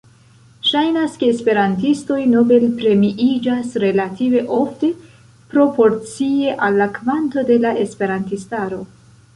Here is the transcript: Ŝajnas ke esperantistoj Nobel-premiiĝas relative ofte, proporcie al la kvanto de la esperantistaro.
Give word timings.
Ŝajnas 0.67 1.17
ke 1.23 1.27
esperantistoj 1.33 2.17
Nobel-premiiĝas 2.31 3.77
relative 3.85 4.43
ofte, 4.59 4.91
proporcie 5.53 6.59
al 6.69 6.83
la 6.83 6.93
kvanto 6.99 7.47
de 7.53 7.61
la 7.67 7.77
esperantistaro. 7.87 8.87